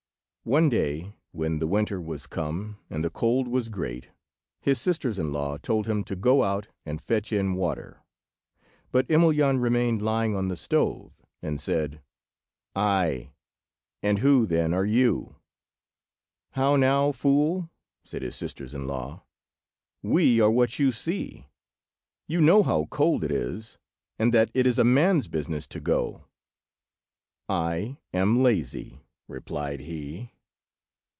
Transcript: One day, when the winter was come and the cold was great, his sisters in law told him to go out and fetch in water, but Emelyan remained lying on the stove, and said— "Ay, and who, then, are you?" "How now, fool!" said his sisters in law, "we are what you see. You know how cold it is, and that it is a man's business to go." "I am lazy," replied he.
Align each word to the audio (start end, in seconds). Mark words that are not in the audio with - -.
One 0.43 0.69
day, 0.69 1.13
when 1.33 1.59
the 1.59 1.67
winter 1.67 2.01
was 2.01 2.25
come 2.25 2.79
and 2.89 3.03
the 3.05 3.11
cold 3.11 3.47
was 3.47 3.69
great, 3.69 4.09
his 4.59 4.81
sisters 4.81 5.19
in 5.19 5.31
law 5.31 5.57
told 5.59 5.85
him 5.85 6.03
to 6.05 6.15
go 6.15 6.43
out 6.43 6.67
and 6.83 6.99
fetch 6.99 7.31
in 7.31 7.53
water, 7.53 8.01
but 8.91 9.07
Emelyan 9.07 9.59
remained 9.61 10.01
lying 10.01 10.35
on 10.35 10.47
the 10.47 10.55
stove, 10.57 11.13
and 11.43 11.61
said— 11.61 12.01
"Ay, 12.75 13.29
and 14.01 14.17
who, 14.17 14.47
then, 14.47 14.73
are 14.73 14.83
you?" 14.83 15.35
"How 16.53 16.75
now, 16.75 17.11
fool!" 17.11 17.69
said 18.03 18.23
his 18.23 18.35
sisters 18.35 18.73
in 18.73 18.87
law, 18.87 19.21
"we 20.01 20.41
are 20.41 20.49
what 20.49 20.79
you 20.79 20.91
see. 20.91 21.45
You 22.25 22.41
know 22.41 22.63
how 22.63 22.85
cold 22.85 23.23
it 23.23 23.31
is, 23.31 23.77
and 24.17 24.33
that 24.33 24.49
it 24.55 24.65
is 24.65 24.79
a 24.79 24.83
man's 24.83 25.27
business 25.27 25.67
to 25.67 25.79
go." 25.79 26.25
"I 27.47 27.99
am 28.11 28.41
lazy," 28.41 29.03
replied 29.27 29.79
he. 29.79 30.29